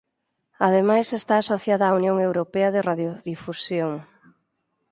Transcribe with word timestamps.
Ademais 0.67 1.07
está 1.19 1.35
asociada 1.37 1.91
á 1.95 1.97
Unión 2.01 2.17
Europea 2.27 2.69
de 2.75 2.85
Radiodifusión. 2.89 3.91